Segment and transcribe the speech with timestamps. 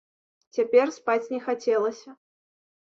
[0.55, 2.19] Цяпер спаць не хацелася.